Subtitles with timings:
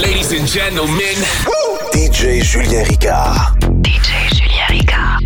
[0.00, 1.18] Ladies and gentlemen,
[1.92, 3.58] DJ Julien Ricard.
[3.82, 5.20] DJ Julien Ricard.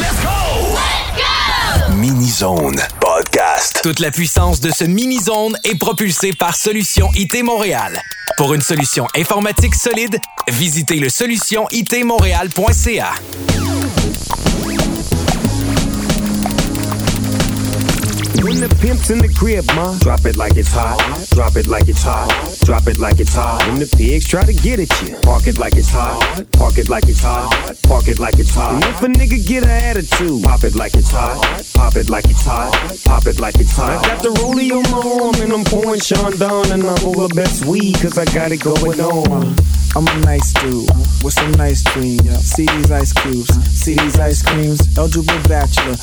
[0.00, 0.78] let's go!
[1.94, 3.80] Mini Zone Podcast.
[3.82, 8.00] Toute la puissance de ce mini-zone est propulsée par Solution IT Montréal.
[8.38, 10.18] Pour une solution informatique solide,
[10.48, 13.12] visitez le solutionitmontréal.ca.
[18.46, 21.26] When the pimp's in the crib, ma, drop it like it's hot.
[21.30, 22.55] Drop it like it's hot.
[22.66, 23.64] Drop it like it's hot.
[23.68, 26.44] When the pigs try to get at you, park it like it's hot.
[26.50, 27.78] Park it like it's hot.
[27.84, 28.74] Park it like it's hot.
[28.74, 31.38] And if a nigga get an attitude, pop it like it's hot.
[31.74, 32.72] Pop it like it's hot.
[33.04, 34.04] Pop it like it's hot.
[34.04, 37.64] I got the rollie on my arm and I'm pouring Chandon and I'm over best
[37.66, 39.54] weed cause I got it going on.
[39.94, 40.90] I'm a nice dude
[41.22, 42.28] with some nice dreams.
[42.44, 44.82] See these ice cubes, see these ice creams.
[44.98, 45.94] Eligible bachelor,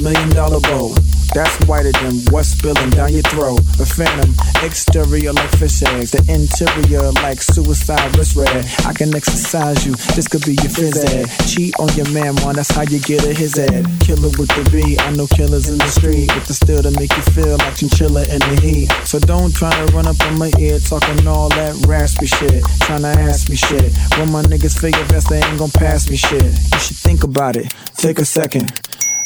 [0.00, 0.94] million dollar bow.
[1.34, 3.60] That's whiter than what's spilling down your throat.
[3.80, 8.68] A phantom, exterior like fish eggs, the interior like suicide wrist red.
[8.84, 11.26] I can exercise you, this could be your phys ed.
[11.48, 13.88] Cheat on your man, man, that's how you get a his head.
[14.00, 17.16] Killer with the B, I know killers in the street with the still to make
[17.16, 18.92] you feel like chinchilla in the heat.
[19.08, 22.62] So don't try to run up on my ear talking all that raspy shit.
[22.84, 23.96] Trying to ask me shit.
[24.18, 26.44] When my niggas figure best, they ain't gon' pass me shit.
[26.44, 28.70] You should think about it, take a second.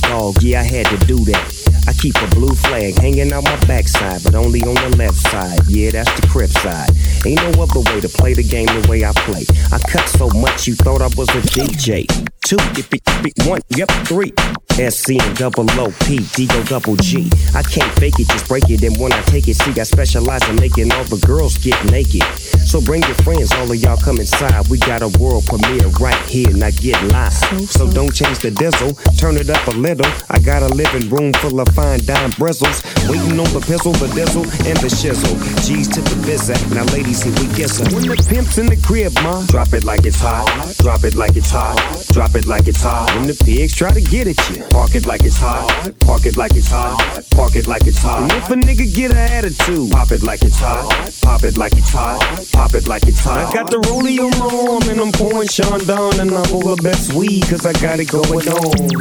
[0.00, 1.84] dog, yeah, I had to do that.
[1.86, 5.60] I keep a blue flag hanging out my backside, but only on the left side.
[5.68, 6.90] Yeah, that's the crib side.
[7.26, 9.44] Ain't no other way to play the game the way I play.
[9.72, 12.06] I cut so much you thought I was a DJ.
[12.46, 13.02] Two, if it,
[13.46, 14.32] one, yep, three.
[14.72, 17.30] SC and double O P, D go double G.
[17.54, 18.82] I can't fake it, just break it.
[18.82, 22.22] And when I take it, see, I specialize in making all the girls get naked.
[22.64, 24.68] So bring your friends, all of y'all come inside.
[24.68, 27.32] We got a world premiere right here, now get live.
[27.68, 30.10] So don't change the diesel, turn it up a little.
[30.30, 32.82] I got a living room full of fine dime bristles.
[33.08, 35.36] Waiting on the pistol, the diesel, and the shizzle.
[35.66, 37.84] G's to the bizac, now ladies, here we kiss her.
[37.94, 40.48] When the pimp's in the crib, ma, drop it like it's hot.
[40.78, 41.76] Drop it like it's hot.
[42.12, 43.14] Drop it like it's hot.
[43.16, 45.92] When the pigs try to get at you, park it like it's hot.
[46.00, 47.24] Park it like it's hot.
[47.30, 48.22] Park it like it's hot.
[48.22, 51.12] And if a nigga get an attitude, pop it like it's hot.
[51.22, 52.48] Pop it like it's hot.
[52.52, 53.38] Pop it like it's hot.
[53.38, 57.12] I got the rollie on my arm and I'm pouring Chandon and I'm over best
[57.12, 58.92] weed cause I got it going on.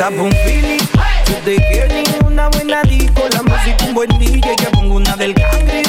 [0.00, 0.78] Tapa un Philly,
[1.26, 3.20] yo te quiero ninguna buena disco.
[3.34, 5.82] La música un buen DJ, que pongo una del cangre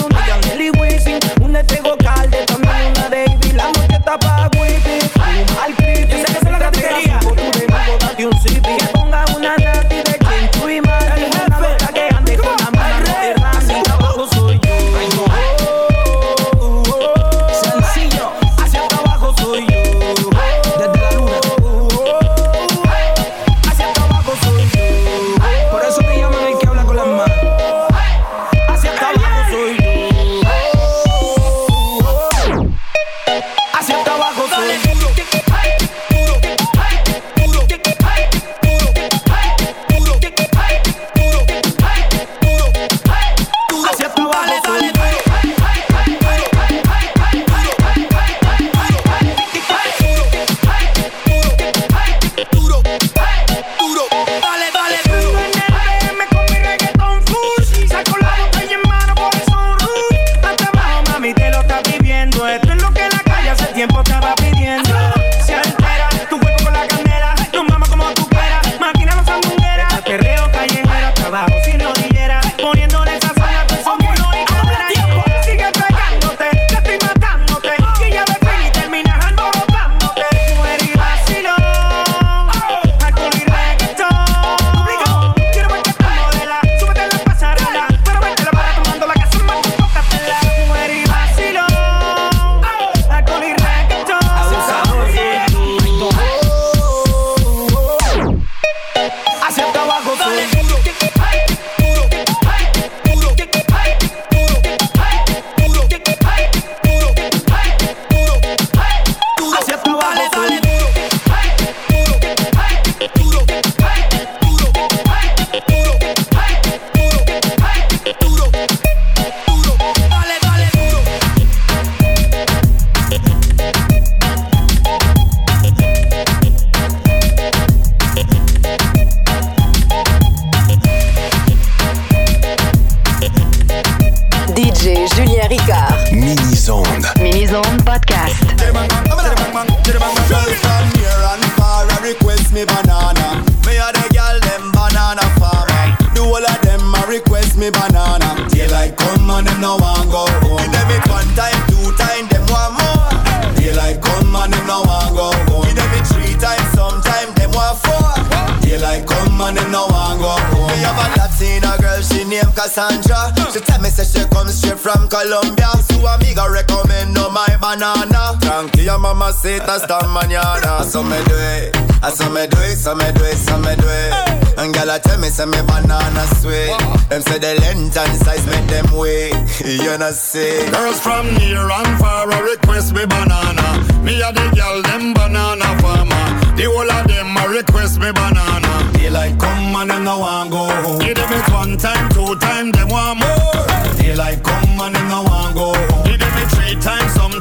[167.72, 168.38] banana.
[168.40, 170.79] Tranquila mama sita esta mañana.
[170.79, 173.58] Ah, so me do it, I so me do it, so me do it, so
[173.58, 174.12] me do it.
[174.58, 176.76] And gyal tell me say me banana sweet.
[177.09, 179.34] Them say the length and size make them wait.
[179.82, 180.68] You know see.
[180.72, 183.68] Girls from near and far request me banana.
[184.03, 186.26] Me a the gyal them banana farmer.
[186.58, 188.91] The whole of them a request me banana.
[188.94, 191.00] Daylight come and them no want go home.
[191.00, 193.96] Give them it one time, two time, them want more.
[193.97, 195.91] Daylight come and them no want go home.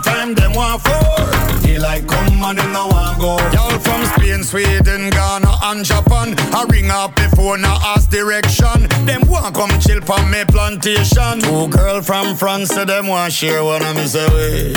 [0.02, 1.80] Sometime them want four.
[1.80, 3.38] Daylight come and them no want go.
[3.52, 6.34] Y'all from Spain, Sweden, Ghana and Japan.
[6.52, 8.88] I ring up before now ask direction.
[9.06, 11.40] Them want come chill from me plantation.
[11.40, 14.72] Two girl from France, so them want share one of me say way.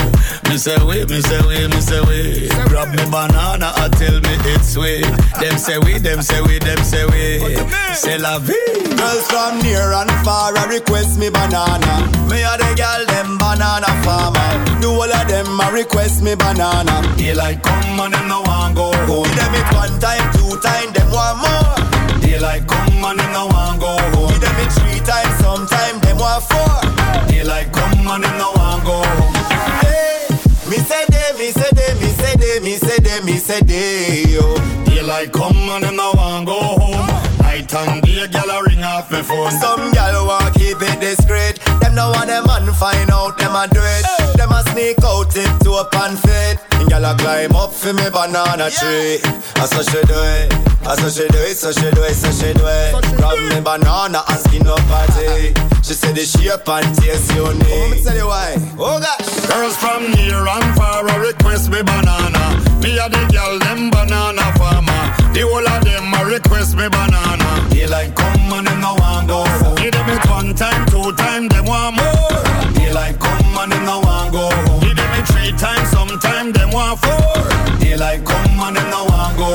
[0.50, 2.48] Me say way, me say way, me say way.
[2.70, 5.06] Grab me banana, I tell me it's sweet.
[5.40, 7.56] Them say we, them say we, them say we.
[7.96, 8.56] Say la vie.
[8.98, 12.08] Girls from near and far I request me banana.
[12.30, 14.80] Me a the girl them banana farmer.
[14.82, 16.83] Do all of them a request me banana.
[17.18, 19.24] Daylight come and them no want go home.
[19.24, 22.20] Give them it one time, two time, them want more.
[22.20, 24.30] Daylight come and them no want go home.
[24.30, 27.28] Give them it three times, sometime them want four.
[27.28, 29.34] Daylight come and them no want go home.
[29.82, 30.28] Hey,
[30.70, 34.24] me say they, me say they, me say they, me say they, me say they,
[34.28, 34.56] yo.
[34.86, 37.08] Daylight come and them no want go home.
[37.40, 39.52] Night and day, gyal a ring off me phone.
[39.52, 41.60] Some gyal want keep it discreet.
[41.80, 44.13] Them no want them man find out them a do it.
[45.34, 46.60] Them a sneak out to up and fit.
[46.78, 49.18] And gyal a climb up for me banana tree.
[49.18, 49.62] I eh?
[49.62, 49.66] eh?
[49.66, 50.54] so she do it.
[50.86, 52.94] I so she do it, so she do it, so she do it.
[53.18, 55.54] Grab me banana and skin up party.
[55.82, 57.66] She said the shape and taste unique.
[57.66, 58.56] Oh, me tell you why.
[58.78, 59.48] Oh gosh.
[59.50, 62.62] Girls from near and far a request me banana.
[62.84, 65.04] Me a the gyal them banana farmer.
[65.34, 67.70] The whole of them a request me banana.
[67.70, 69.46] They like come and them no want go.
[69.82, 72.43] Give them it one time, two time, them want more.
[75.64, 77.34] Times, sometime them want four.
[77.80, 79.08] Daylight come and them no
[79.40, 79.50] go.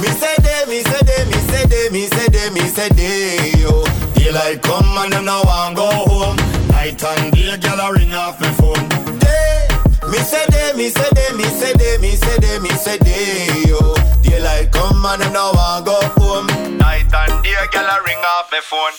[0.00, 3.52] Me say they, me say they, me say they, me say they, me say they,
[3.60, 3.84] yo.
[4.14, 6.36] Daylight come and them no want go home.
[6.68, 8.88] Night and day, gyal a ring off me phone.
[9.20, 9.68] They,
[10.10, 13.68] me say they, me say they, me say they, me say they, me say they,
[13.68, 13.94] yo.
[14.22, 16.46] Daylight come and them no want go home.
[16.78, 18.96] Night and day, gyal a ring off me phone.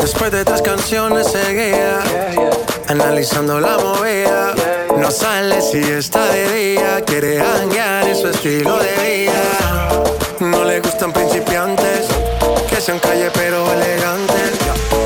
[0.00, 2.00] Después de estas canciones seguía
[2.88, 4.54] analizando la movida.
[4.96, 9.88] No sale si está de día, quiere hanguear en su estilo de vida.
[10.40, 11.97] No le gustan principiantes,
[12.88, 14.52] sean calle pero elegantes.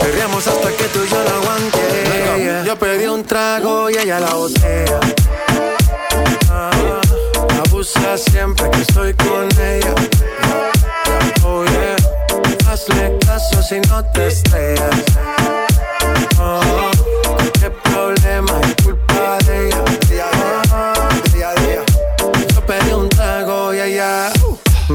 [0.00, 2.64] Perreamos hasta que tú y yo no aguante.
[2.64, 5.00] Yo pedí un trago y ella la botella.
[6.48, 7.00] Ah,
[7.66, 9.94] abusa siempre que estoy con ella.
[11.44, 11.96] Oh yeah,
[12.70, 14.96] hazle caso si no te estrellas.
[16.38, 16.90] Oh,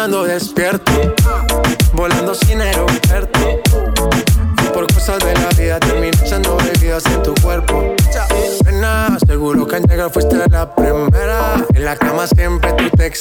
[0.00, 0.92] soñando despierto,
[1.92, 3.60] volando sin aeropuerto.
[4.72, 7.94] Por cosas de la vida termino echando bebidas en tu cuerpo.
[8.64, 11.66] Nena, seguro que al llegar fuiste la primera.
[11.74, 13.12] En la cama siempre tú te.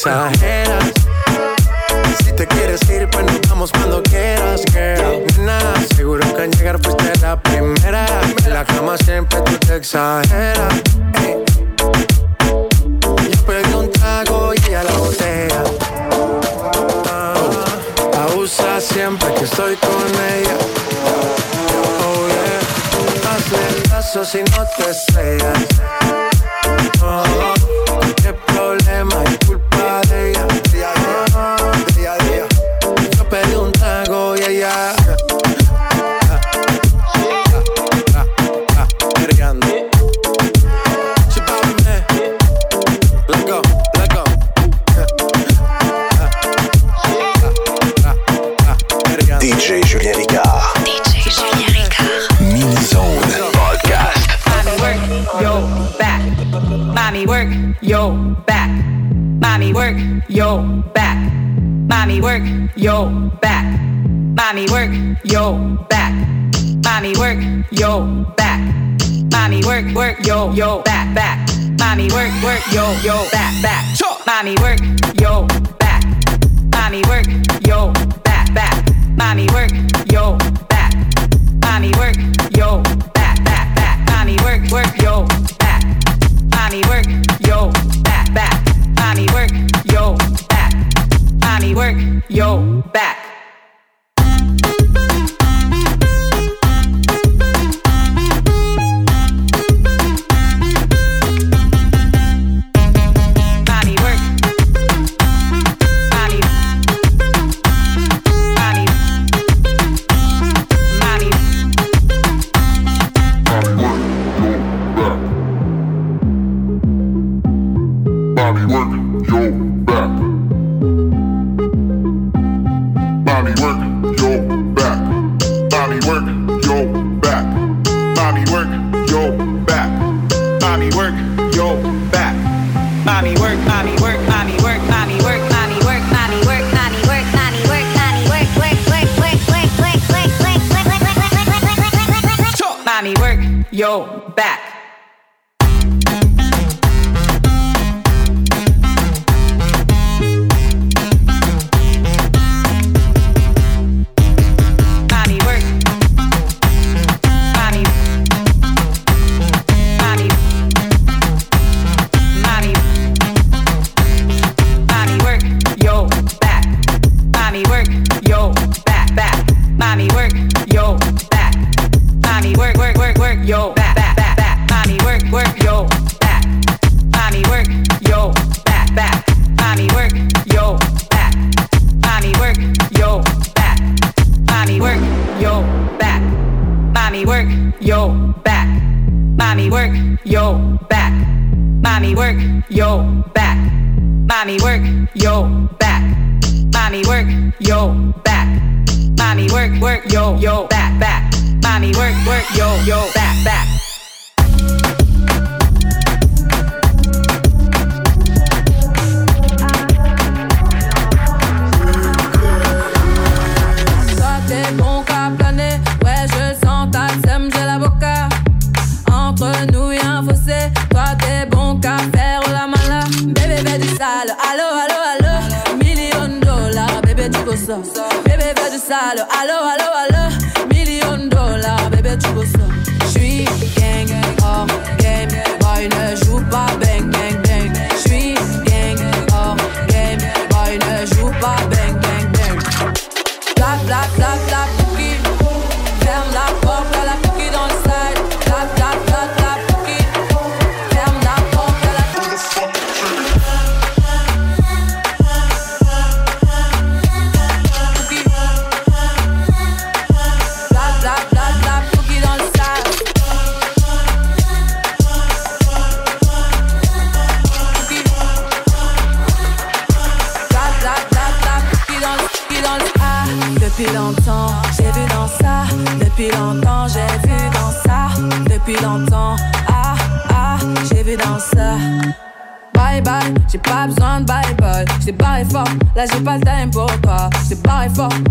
[228.89, 229.27] Gonzalo.
[229.29, 230.38] Aló, aló, aló.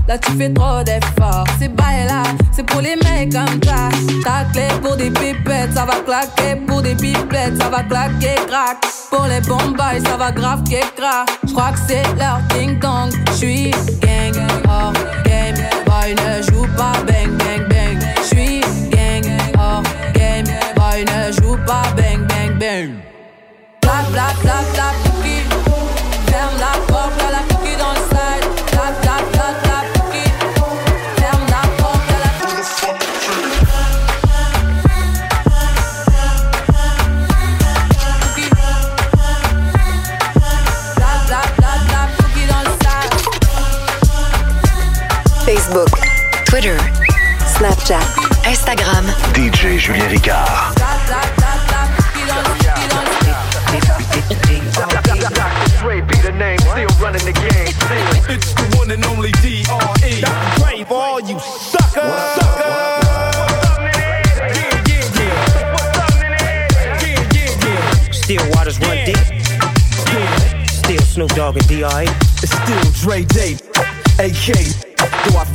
[0.09, 1.45] Là tu fais trop d'efforts.
[1.61, 2.23] C'est bye là,
[2.53, 3.91] c'est pour les mecs comme ça.
[4.25, 6.57] Ta clé pour des pipettes, ça va claquer.
[6.67, 8.79] Pour des pipettes, ça va claquer, crack.
[9.11, 10.65] Pour les bombes, ça va grave
[10.97, 11.29] crack.
[11.47, 13.13] J'crois que c'est leur ding dong.
[13.35, 14.35] J'suis gang,
[14.69, 14.93] hors
[15.25, 15.57] game.
[15.87, 17.99] Boy ne joue pas bang bang bang.
[18.25, 18.61] J'suis
[18.91, 19.83] gang, hors
[20.15, 20.47] game.
[20.75, 22.95] Boy ne joue pas bang bang bang.
[23.83, 24.78] Bla bla bla
[47.89, 48.05] Snapchat,
[48.45, 49.05] Instagram.
[49.33, 50.75] DJ Julien Ricard.
[56.07, 57.73] Be the name, still running the game.
[58.29, 60.21] It's the one and only D.R.E.
[60.61, 62.05] Dre for all you suckers.
[68.15, 69.17] Still waters run deep.
[70.69, 72.07] Still Snoop Dogg and D.R.E.
[72.43, 73.57] It's still Dre Day,
[74.19, 74.88] AK.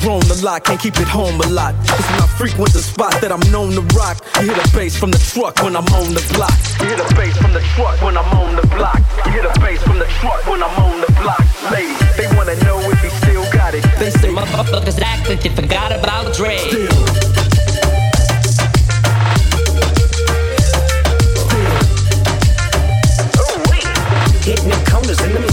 [0.03, 1.73] Grown a lot, can't keep it home a lot.
[1.87, 4.99] Cause when I frequent the spot that I'm known to rock, you hear the bass
[4.99, 6.51] from the truck when I'm on the block.
[6.83, 8.99] You hear the bass from the truck when I'm on the block.
[9.23, 11.39] You hear the bass from the truck when I'm on the block.
[11.71, 13.87] Ladies, they wanna know if he still got it.
[13.97, 16.59] They say motherfuckers act like they forgot about Dre.
[24.43, 25.52] Hitting them corners in them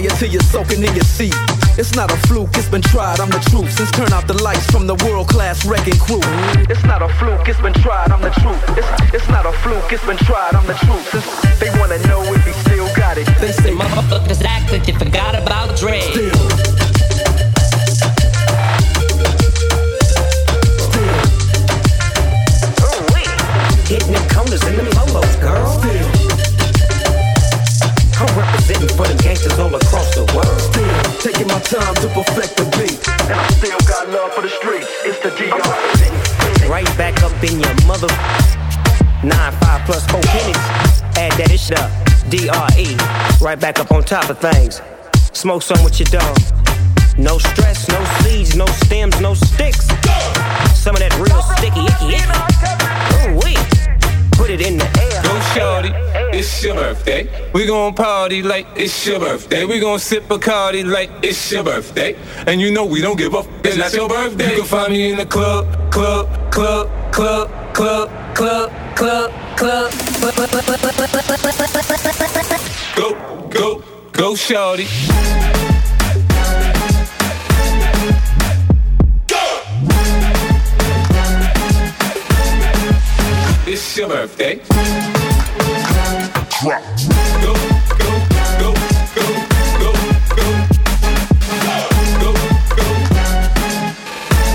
[0.09, 1.35] till you're soaking in your seat.
[1.77, 3.71] It's not a fluke, it's been tried, I'm the truth.
[3.71, 6.21] Since turn out the lights from the world class wrecking crew.
[6.69, 8.77] It's not a fluke, it's been tried, I'm the truth.
[8.77, 11.05] It's, it's not a fluke, it's been tried, I'm the truth.
[11.11, 13.27] Since they wanna know if he still got it.
[13.39, 15.99] They say motherfuckers act like they forgot about Dre.
[15.99, 16.90] Hitting
[29.01, 30.61] for them gangsters all across the world.
[31.19, 32.99] Taking my time to perfect the beat.
[33.29, 34.87] And I still got love for the streets.
[35.03, 36.69] It's the DR.
[36.69, 38.11] Right back up in your mother.
[39.23, 40.57] Nine, five plus four pennies.
[41.17, 41.89] Add that ish up.
[42.29, 42.95] D-R-E.
[43.43, 44.81] Right back up on top of things.
[45.33, 46.37] Smoke some with your dog.
[47.17, 47.80] No stress,
[57.01, 57.51] birthday.
[57.53, 59.65] We gon' party like it's your birthday.
[59.65, 62.15] We gon' sip Bacardi like it's your birthday.
[62.47, 64.51] And you know we don't give up, it's not your birthday.
[64.51, 69.91] You can find me in the club, club, club, club, club, club, club, club.
[72.95, 74.87] Go, go, go shorty.
[83.67, 85.00] It's your birthday.
[86.61, 86.79] Drop.
[87.41, 87.53] Go,
[87.97, 88.11] go,
[88.59, 88.73] go, go,
[89.79, 89.91] go,
[90.37, 90.45] go.
[92.21, 92.33] Go, go,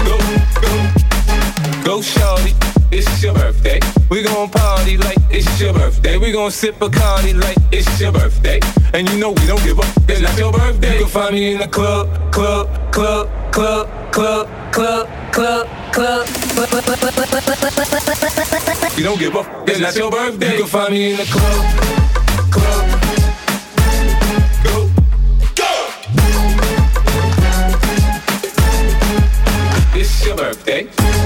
[0.05, 0.17] go,
[0.63, 1.83] go.
[1.85, 2.55] Go, shorty.
[2.93, 3.81] It's your birthday.
[4.09, 6.17] We gon' party like it's your birthday.
[6.17, 8.61] We gon' sip Bacardi like it's your birthday.
[8.95, 9.87] And you know we don't give up.
[10.09, 10.99] It's not your birthday.
[10.99, 16.27] You can find me in the club, club, club, club, club, club, club, club.
[18.97, 19.47] You don't give up.
[19.69, 20.53] It's not your birthday.
[20.53, 21.67] You can find me in the club,
[22.51, 23.01] club.
[24.65, 24.89] Go,
[25.55, 25.71] go.
[30.01, 31.26] It's your birthday.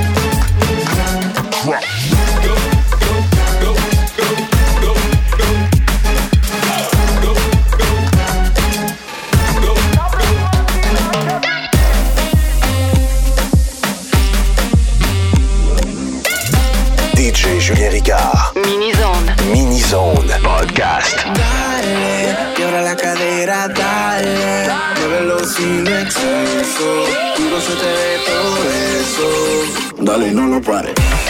[30.11, 31.30] Dale, no lo pares.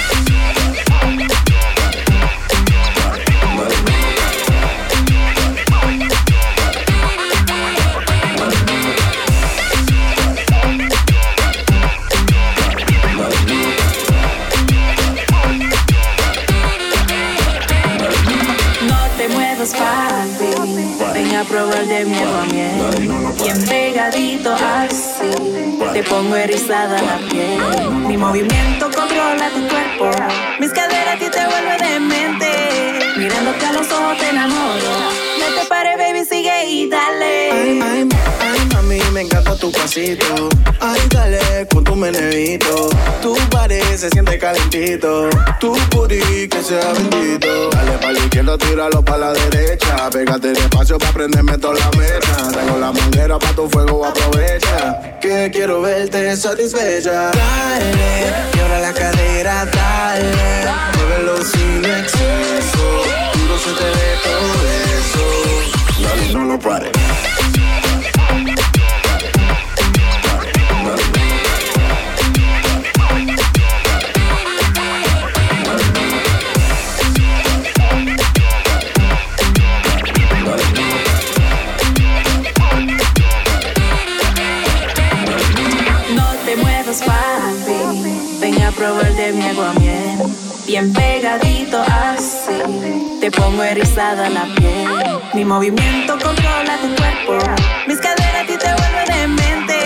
[19.61, 19.75] Te muevas
[20.39, 22.17] papi, ven a probar de mi
[22.51, 23.35] miel.
[23.43, 27.61] Bien pegadito así, te pongo erizada la piel.
[28.07, 30.11] Mi movimiento controla tu cuerpo,
[30.59, 32.47] mis caderas a ti te vuelven demente.
[33.19, 34.93] Mirándote a los ojos te enamoro.
[35.39, 37.80] No te pares, baby, sigue y dale.
[39.13, 40.49] Me encanta tu pasito.
[40.81, 42.89] Ay, dale con tu menevito.
[43.23, 45.29] Tu body se siente calentito.
[45.59, 47.71] Tu booty que sea bendito.
[47.71, 50.11] Dale pa' la izquierda, tíralo pa' la derecha.
[50.11, 52.51] Pégate despacio pa' prenderme toda la mesa.
[52.53, 55.19] Tengo la manguera pa' tu fuego, aprovecha.
[55.21, 57.31] Que quiero verte satisfecha.
[57.31, 60.71] Dale, y ahora la cadera, dale.
[60.97, 62.87] Muévelo sin exceso.
[63.35, 64.53] Duro se te ve todo
[64.99, 66.03] eso.
[66.03, 67.30] Dale, no lo pares.
[88.81, 90.19] Probar de mi agua miel.
[90.67, 93.19] Bien pegadito así.
[93.21, 95.21] Te pongo erizada la piel.
[95.35, 97.39] Mi movimiento controla tu cuerpo.
[97.87, 99.77] Mis caderas a ti te vuelven demente.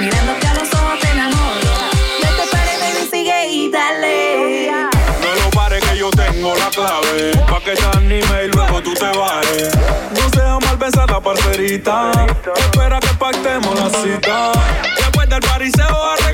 [0.00, 1.74] Mirándote a los ojos te enamoro.
[2.22, 4.68] No te pares, baby, sigue y dale.
[5.22, 7.36] No lo pares que yo tengo la clave.
[7.48, 9.78] Pa' que te anime y luego tú te bajes.
[10.10, 12.10] No seas mal pensada, parcerita.
[12.56, 14.52] Espera que pactemos la cita.
[14.98, 16.33] Después del pariseo arreglamos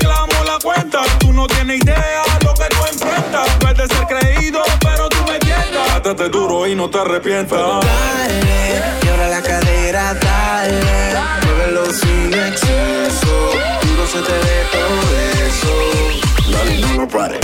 [0.61, 1.01] cuenta.
[1.19, 3.49] Tú no tienes idea lo que tú enfrentas.
[3.59, 6.03] Puedes ser creído, pero tú me tientas.
[6.03, 7.59] Date duro y no te arrepientas.
[7.59, 10.79] Dale, y ahora la cadera, dale.
[11.45, 13.51] Muévelo sin exceso.
[13.83, 14.97] Duro se te ve todo
[15.47, 16.51] eso.
[16.51, 17.39] Dale, no lo pares.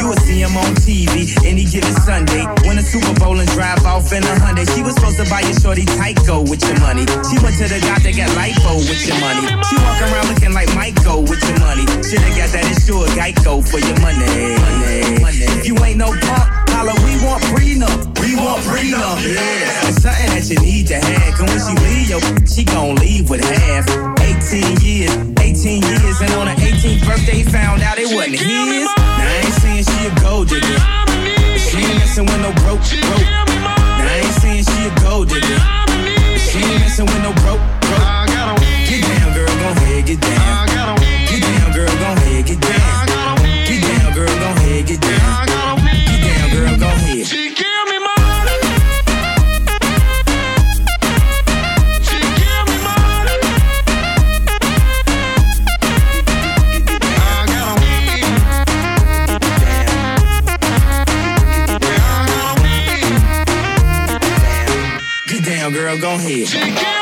[0.00, 2.46] You would see him on TV any given Sunday.
[2.66, 4.66] Win a Super Bowl and drive off in a Hyundai.
[4.74, 7.06] She was supposed to buy your shorty Tyco with your money.
[7.26, 9.46] She went to the guy that got lipo with your money.
[9.68, 11.84] She walk around looking like Michael with your money.
[12.02, 14.18] Shoulda got that insured Geico for your money.
[14.22, 15.22] money.
[15.22, 15.44] money.
[15.58, 17.96] If you ain't no punk, holler, we want prenup.
[18.20, 19.16] We want prenup.
[19.24, 19.88] Yeah.
[19.88, 21.32] it's Something that you need to have.
[21.34, 23.88] Cause when she leave, yo, she gon' leave with half.
[24.20, 28.84] 18 years, 18 years, and on her 18th birthday, found out it wasn't his.
[28.84, 30.80] Now I ain't saying she a gold digger.
[31.56, 33.24] She ain't messing with no broke, broke.
[33.24, 35.60] Now I ain't saying she a gold digger.
[36.36, 38.04] She ain't messing with no broke, broke.
[38.86, 40.94] Get down, girl, go ahead, get down.
[41.26, 43.06] Get down, girl, go ahead, get down.
[43.66, 45.55] Get down, girl, go ahead, get down.
[66.00, 66.95] go ahead.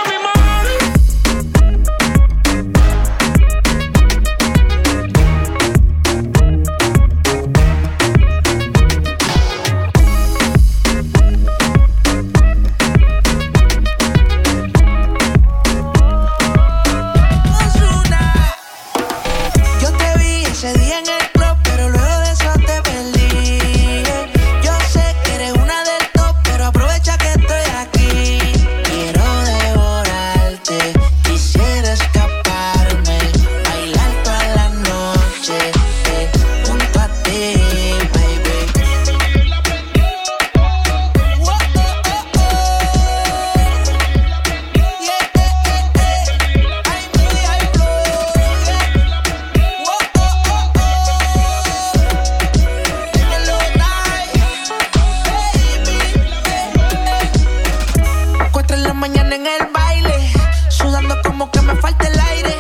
[61.51, 62.54] que me falta el aire.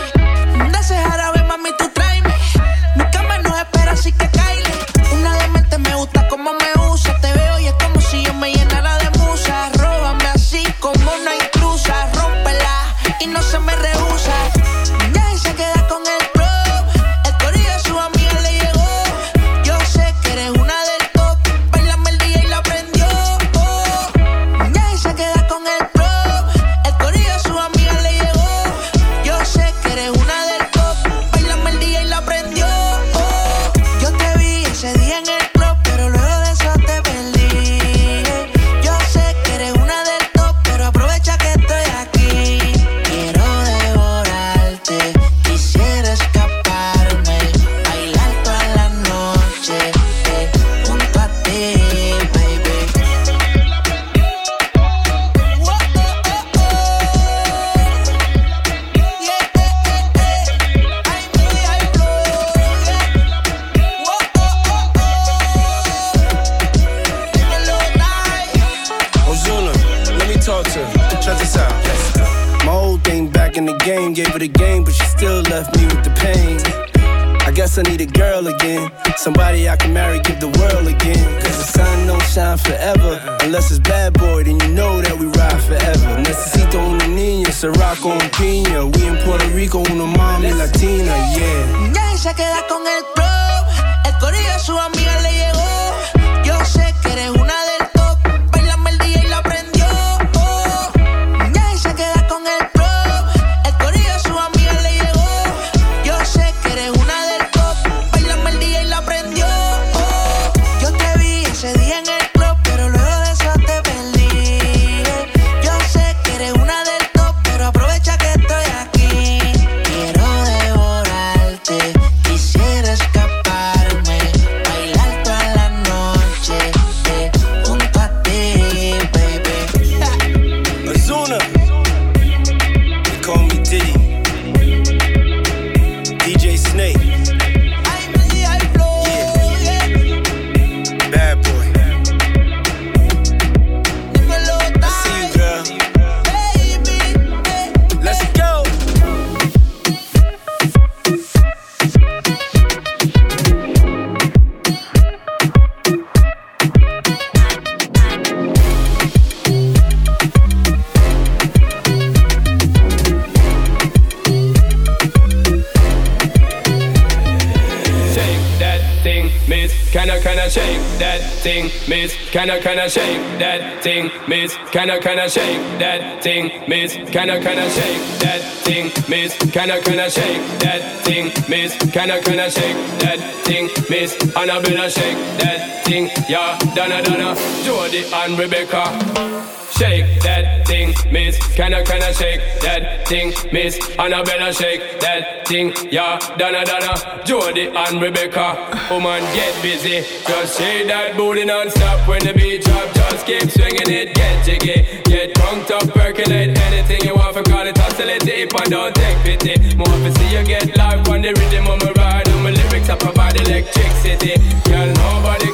[171.86, 172.14] Miss?
[172.30, 174.54] Can I, can I shake that thing, miss?
[174.72, 176.94] Can I, can I shake that thing, miss?
[176.94, 179.36] Can I, can I shake that thing, miss?
[179.52, 181.76] Can I, can I shake that thing, miss?
[181.92, 184.14] Can I, can I shake that thing, miss?
[184.34, 186.58] Annabella shake that thing, yeah.
[186.74, 189.63] Donna, Donna, Jody and Rebecca.
[189.78, 191.36] Shake that thing, miss.
[191.56, 193.74] Can I, can I shake that thing, miss?
[193.98, 196.18] Annabella shake that thing, yeah.
[196.38, 198.70] Donna, Donna, Jody and Rebecca.
[198.88, 200.06] Woman, get busy.
[200.28, 202.94] Just shake that booty non-stop when the beat drop.
[202.94, 204.86] Just keep swinging it, get jiggy.
[205.10, 209.18] Get drunk up, percolate anything you want for call it oscillate hip and don't take
[209.26, 209.76] pity.
[209.76, 212.28] More to see you get live on the rhythm of my ride.
[212.28, 214.38] And my lyrics up about electricity.
[214.70, 215.53] Girl, nobody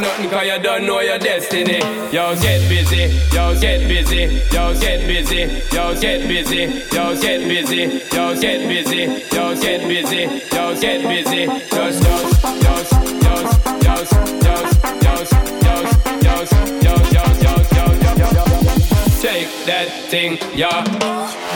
[0.00, 1.78] nothing cause you don't know your destiny.
[2.12, 3.20] Yo, get busy.
[3.32, 7.82] Yo, get busy, yo, get busy, yo, get busy, yo, get busy,
[8.12, 10.22] yo, get busy, yo, get busy,
[10.52, 12.90] yo, get busy, just, just, just,
[13.20, 14.10] just, just, just,
[15.00, 16.50] just, just,
[19.22, 21.49] Take that thing, yeah.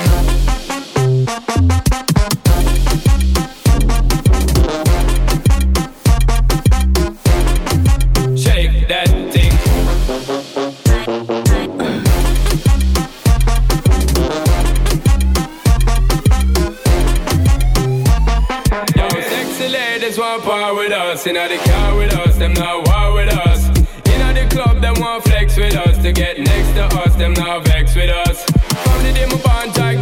[20.18, 21.26] Us.
[21.26, 23.66] Inna the car with us, them not war with us.
[24.06, 25.98] Inna the club, them want flex with us.
[26.02, 28.44] To get next to us, them not vex with us.
[28.44, 29.94] From the day my bond, I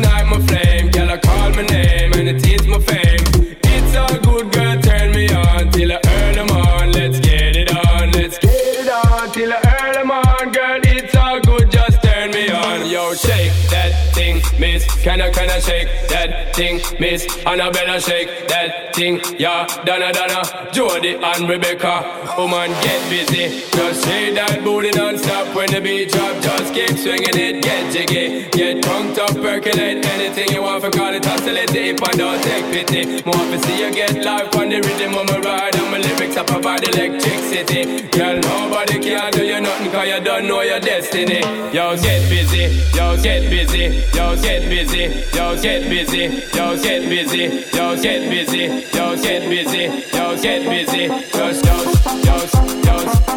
[14.63, 14.87] miss.
[15.03, 17.27] Can I, can I shake that thing, miss?
[17.45, 19.67] Annabella, shake that thing, yeah.
[19.85, 21.95] Donna, Donna, Jody and Rebecca.
[22.39, 23.67] Woman, get busy.
[23.75, 26.41] Just shake that booty non-stop when the beat drop.
[26.41, 28.49] Just keep swinging it, get jiggy.
[28.51, 32.67] Get drunk up, percolate anything you want for call it oscillate hip and don't take
[32.71, 33.03] pity.
[33.27, 36.37] More to see you get life on the rhythm of my ride and my lyrics
[36.37, 38.07] up about electricity.
[38.17, 41.41] Girl, nobody can do you nothing cause you don't know your destiny.
[41.75, 42.65] Yo, get busy.
[42.97, 43.85] Yo, get busy.
[44.17, 45.03] Yo, get busy.
[45.35, 46.23] Yo, get busy.
[46.55, 47.45] Yo, get busy.
[47.75, 48.63] Yo, get busy.
[48.95, 49.83] Yo, get busy.
[50.15, 51.09] Yo, get busy.
[51.09, 52.93] Just, just, just, just,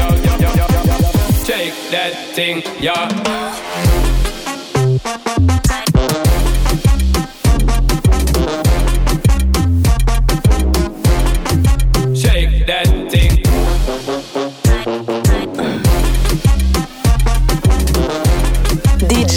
[1.45, 3.09] Shake that thing, yeah.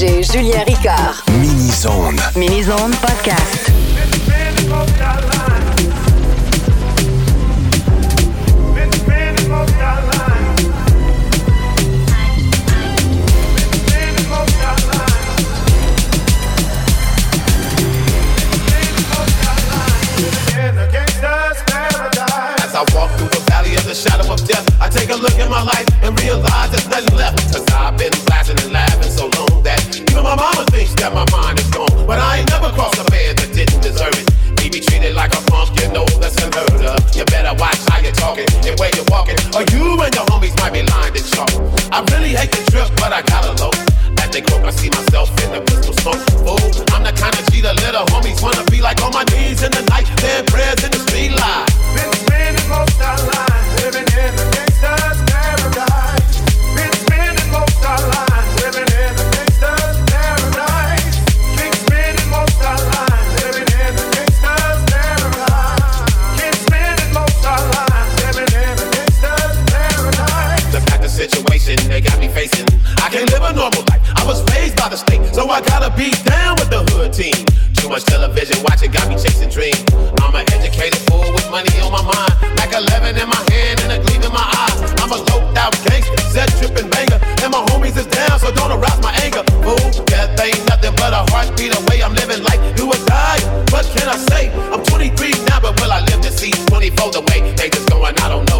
[0.06, 1.16] DJ Julien Ricard.
[1.40, 2.16] Mini-zone.
[2.36, 3.74] Mini-zone podcast.
[22.62, 25.32] As I walk through the valley of the shadow of death, I take a look
[25.32, 27.38] at my life and realize there's nothing left.
[27.52, 31.26] Cause I've been laughing and laughing so long that even my mama thinks that my
[31.34, 31.90] mind is gone.
[32.06, 34.26] But I ain't never crossed a man that didn't deserve it.
[34.62, 37.02] Me be treated like a punk, you know that's unheard of.
[37.18, 40.54] You better watch how you're talking and where you're walking, or you and your homies
[40.62, 41.50] might be lined in chalk.
[41.90, 43.74] I really hate the trip, but I gotta low.
[44.22, 46.22] At the croak, I see myself in the pistol smoke.
[46.46, 46.62] Fool,
[46.94, 49.74] I'm the kind of G the little homies wanna be like on my knees in
[49.74, 51.66] the night, saying prayers in the street light.
[51.98, 54.55] Been spending most our lives living in a
[74.96, 77.36] the state, so I gotta be down with the hood team.
[77.76, 79.84] Too much television watching got me chasing dreams.
[80.24, 83.90] I'm an educated fool with money on my mind, like 11 in my hand and
[83.92, 84.74] a gleam in my eye.
[85.04, 88.72] I'm a loped out gangster, set tripping banger, and my homies is down, so don't
[88.72, 89.44] arouse my anger.
[89.60, 92.00] Fool, death ain't nothing but a heartbeat away.
[92.02, 93.40] I'm living life, do or die.
[93.72, 94.48] What can I say?
[94.72, 95.12] I'm 23
[95.50, 98.16] now, but will I live to see 24 the way they just going?
[98.24, 98.55] I don't know.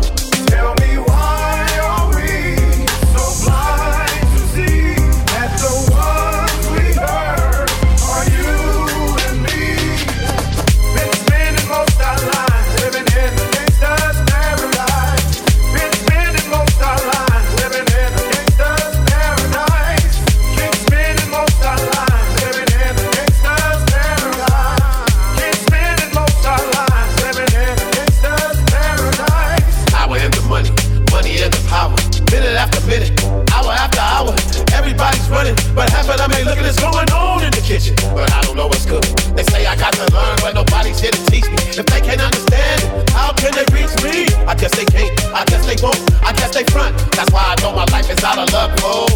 [45.77, 46.25] they won't.
[46.25, 46.97] I guess they front.
[47.13, 49.07] That's why I know my life is out of luck fool.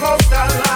[0.00, 0.67] Most love.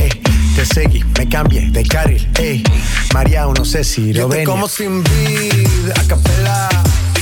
[0.00, 0.10] ey.
[0.56, 2.62] Te seguí, me cambié de carril, ey.
[3.12, 4.44] María, no sé si lo ven.
[4.44, 6.68] como sin vida, a capela.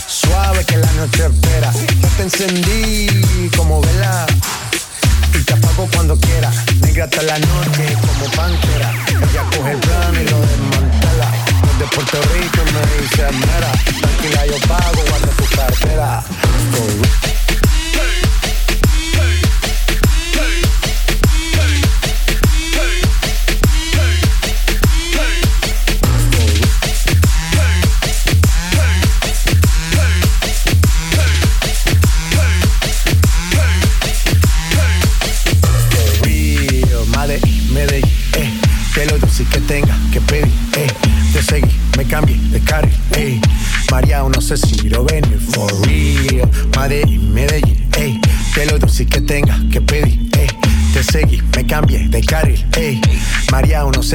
[0.06, 1.72] Suave que la noche espera.
[1.72, 4.26] Yo te encendí como vela.
[5.34, 6.50] Y te apago cuando quiera.
[6.82, 8.92] Negra hasta la noche como pantera.
[9.08, 11.30] Ella coge el plan y lo desmantela.
[11.78, 13.72] De Puerto Rico me dice mera.
[14.00, 16.24] Tranquila, yo pago, guarda tu cartera.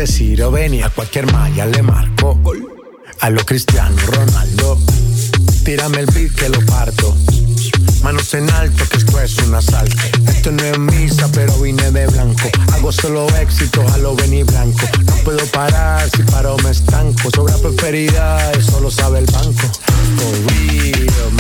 [0.04, 2.40] ese Ciro venía, cualquier malla le marco.
[3.22, 4.78] A lo Cristiano Ronaldo,
[5.66, 7.18] tírame el beat que lo parto.
[8.04, 9.98] Manos en alto, que esto es un asalto.
[10.28, 12.48] Esto no es misa, pero vine de blanco.
[12.74, 14.86] Hago solo éxito, a lo venir blanco.
[15.06, 17.32] No puedo parar, si paro me estanco.
[17.34, 19.68] Sobra prosperidad, eso lo sabe el banco.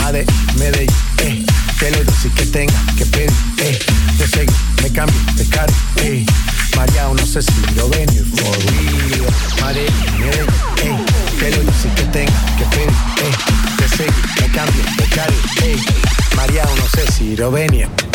[0.01, 0.25] Madre,
[0.57, 0.89] Medellín,
[1.19, 1.46] eh.
[1.77, 3.77] Acelero sin que tenga que pedir, eh.
[4.17, 4.51] Yo sigo,
[4.81, 6.25] me cambio de cara, eh.
[6.75, 9.27] María, no sé si lo venir for real.
[9.61, 10.97] Mare, eh.
[11.39, 13.31] Pero yo sin que tenga que pedir, eh.
[13.79, 15.33] Yo sigo, me cambio de cara,
[15.65, 15.77] eh.
[16.35, 18.06] María, no sé si lo venir.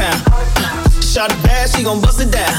[0.00, 0.16] Town,
[1.02, 2.54] shot it bad, she gon' bust it down.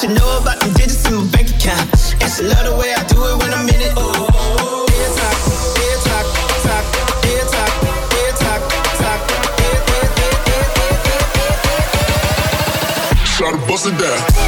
[0.00, 1.84] She know about them digits in my bank account.
[2.22, 3.92] And she love the way I do it when I'm in it.
[3.92, 5.40] Every time,
[5.76, 6.26] every time,
[6.64, 6.86] time,
[7.20, 7.74] every time,
[8.16, 8.62] every time,
[9.00, 9.22] time,
[9.68, 10.96] every, every, every,
[11.52, 12.06] every,
[13.36, 14.45] Shot it, bust it down.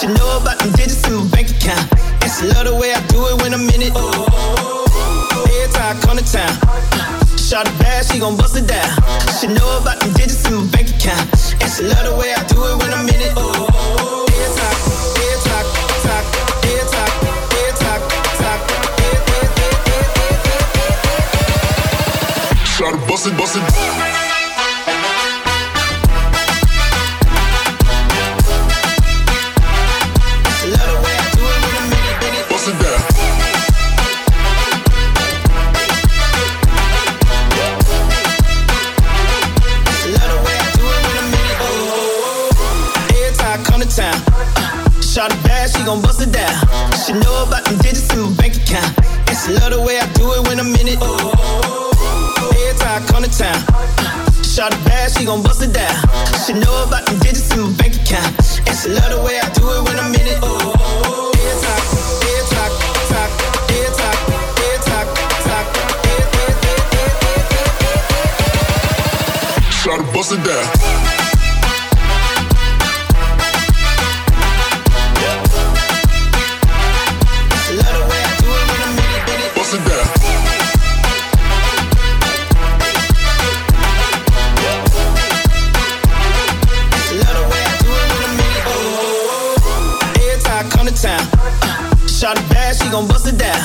[0.00, 1.92] She know about them digits in my bank account.
[2.24, 3.92] And she love the way I do it when I'm in it.
[3.92, 6.56] Every time I come to town,
[7.36, 8.88] shot it bad, she gon' bust it down.
[9.36, 11.28] She know about them digits in my bank account.
[11.60, 13.36] And she love the way I do it when I'm in it.
[13.36, 13.60] Every
[14.56, 14.72] time,
[15.20, 16.24] every time, time,
[16.64, 17.12] every time,
[17.60, 18.00] every time,
[18.40, 18.56] time,
[19.04, 19.68] every, every,
[20.00, 20.40] every,
[20.80, 21.12] every,
[22.72, 24.09] Shot it, bust it, bust it.
[58.70, 60.38] And love the way I do it when I'm in it.
[60.42, 61.20] Oh, oh, oh.
[70.20, 70.79] Bust
[92.72, 93.60] shot she gon' bust it down.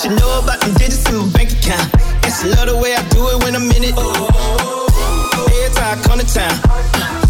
[0.00, 1.94] She know about them digits in my bank account.
[2.24, 3.94] And she love the way I do it when I'm in it.
[3.96, 6.54] Every time I come to town,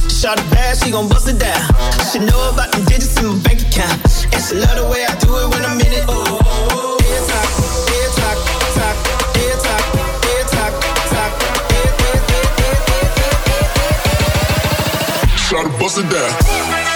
[0.09, 1.61] shot it bad, she gon' bust it down.
[2.11, 4.01] She know about them digits in my bank account.
[4.35, 6.05] And she love the way I do it when I'm in it.
[6.09, 7.51] Every time,
[7.95, 8.39] every time,
[8.74, 8.99] time,
[9.39, 9.87] every time,
[10.26, 10.74] every time,
[11.14, 11.35] time,
[11.78, 12.99] every, every,
[15.39, 16.89] Shot it, bust it down.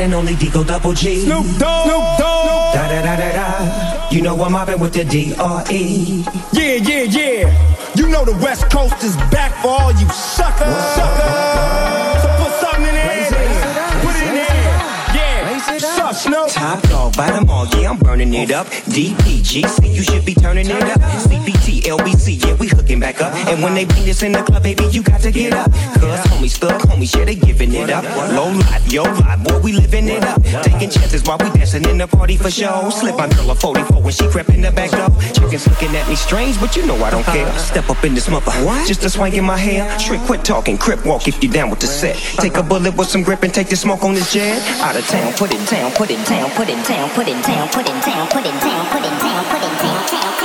[0.00, 1.24] And only Digo Double G.
[1.24, 1.84] Snoop Dogg.
[1.86, 2.74] Snoop Dogg.
[2.74, 4.08] Da da da da da.
[4.10, 6.24] You know I'm mobbing with the D R E.
[6.52, 7.94] Yeah, yeah, yeah.
[7.94, 10.74] You know the West Coast is back for all you suckers.
[10.94, 12.37] Suckers.
[16.28, 16.48] Snoop.
[16.50, 18.66] Top dog, by them all, yeah, I'm burning it up.
[18.66, 21.00] DPGC, you should be turning it up.
[21.24, 23.32] CPT, LBC, yeah, we hooking back up.
[23.48, 25.72] And when they bring this in the club, baby, you got to get up.
[25.72, 28.04] Cause homies, thug homies, yeah, they giving it up.
[28.34, 30.42] Low life, yo life, boy, we living it up.
[30.62, 32.90] Taking chances while we dancing in the party for show.
[32.90, 35.08] Slip my girl a 44 when she crept in the back door.
[35.32, 37.50] Chickens looking at me strange, but you know I don't care.
[37.58, 38.86] Step up in this mother, what?
[38.86, 39.98] just a swank in my hair.
[39.98, 42.16] Trick, quit talking, crip walk if you down with the set.
[42.36, 44.60] Take a bullet with some grip and take the smoke on this jet.
[44.82, 47.40] Out of town, put it down, put it in town, put in town, put in
[47.42, 50.06] town, put in town, put in town, put in town, put in town, town, town,
[50.06, 50.37] town,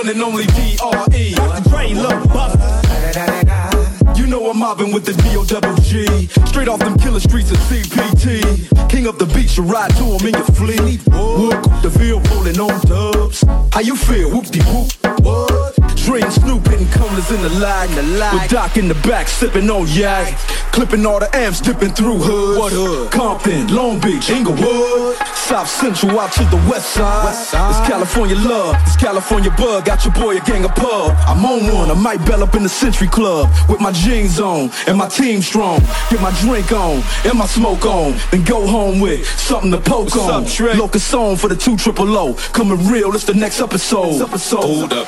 [0.00, 1.34] one and only D.R.E.
[1.34, 1.94] Dr.
[1.94, 4.18] Love Buster.
[4.18, 5.44] You know I'm mobbing with the D.O.
[5.44, 6.26] double G.
[6.46, 8.88] Straight off them killer streets of CPT.
[8.88, 11.00] King of the beach, you ride to him in your fleet.
[11.08, 13.44] Whoop, the field rolling on dubs.
[13.72, 14.30] How you feel?
[14.30, 14.90] Whoop de whoop.
[15.22, 15.69] What?
[16.10, 17.88] Dre and Snoop hitting colors in the lag.
[18.34, 20.36] With Doc in the back, sipping on yak.
[20.72, 22.58] Clipping all the amps, dipping through hoods.
[22.58, 23.12] What hood?
[23.12, 25.14] Compton, Long Beach, Inglewood.
[25.36, 27.24] South Central out to the west side.
[27.26, 27.70] west side.
[27.70, 29.84] It's California love, it's California bug.
[29.84, 31.14] Got your boy a gang of pub.
[31.28, 33.48] I'm on one, I might bell up in the Century Club.
[33.68, 35.78] With my jeans on and my team strong.
[36.10, 38.18] Get my drink on and my smoke on.
[38.32, 40.44] Then go home with something to poke on.
[40.76, 42.34] Locust on for the two triple O.
[42.52, 44.18] Coming real, it's the next episode.
[44.18, 45.06] Hold up.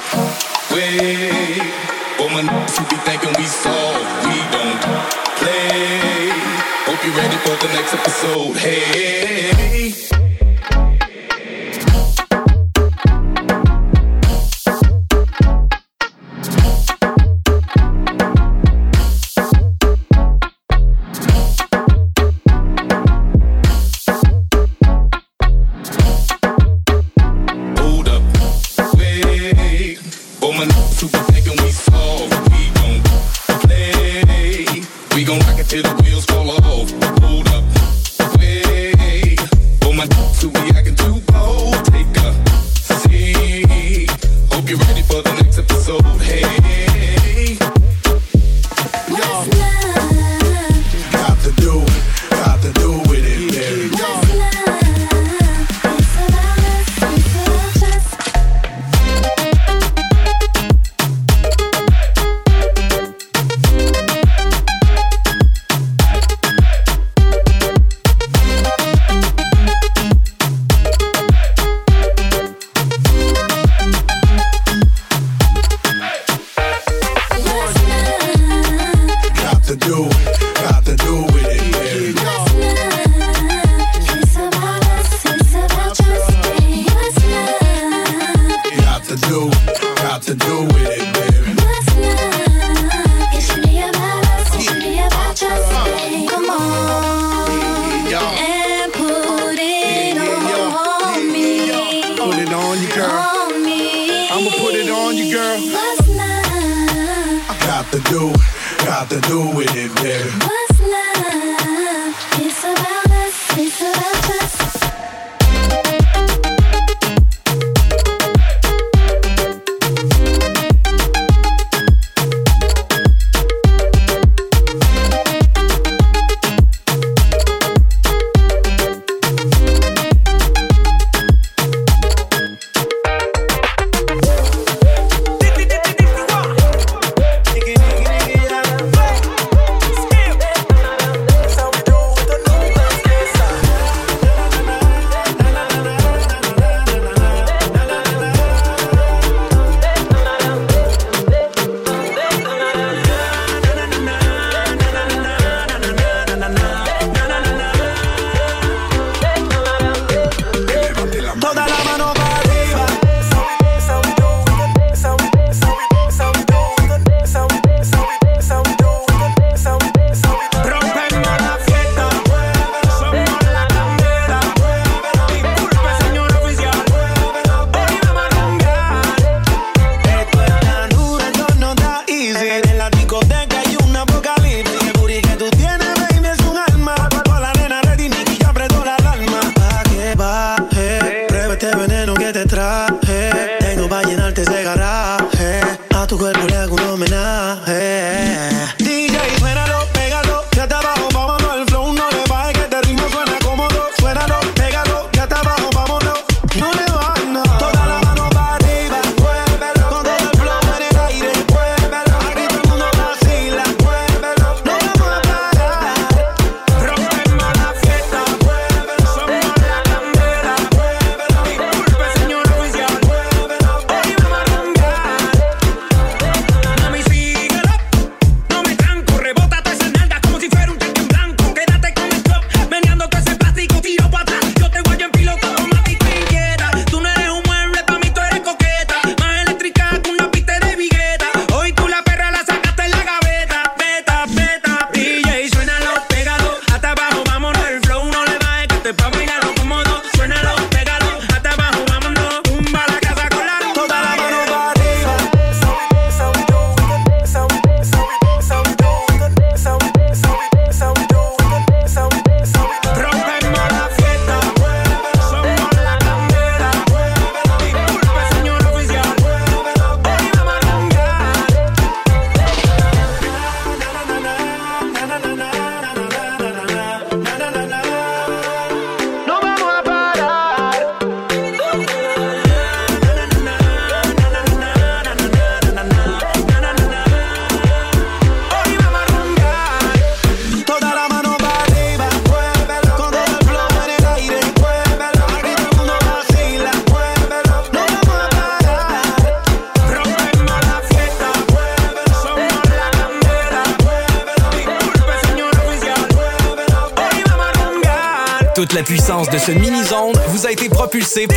[0.70, 0.91] Wait.
[2.32, 3.47] My niggas be thinking we
[4.53, 4.82] don't
[5.38, 6.28] play.
[6.84, 8.57] Hope you ready for the next episode.
[8.57, 9.82] Hey.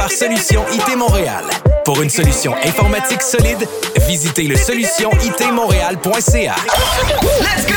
[0.10, 1.44] Solution IT Montréal.
[1.84, 3.68] Pour une solution informatique solide,
[4.08, 6.56] visitez le solutionitmontréal.ca.
[7.42, 7.74] Let's go!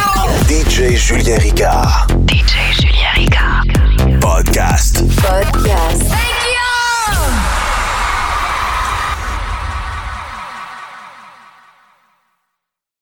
[0.48, 2.07] DJ Julien Ricard.
[2.27, 3.65] DJ Julien Ricard.
[4.20, 5.03] Podcast.
[5.16, 6.07] Podcast.